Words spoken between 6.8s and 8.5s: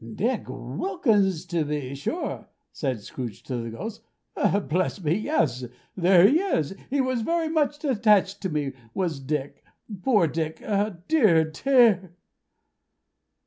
He was very much attached to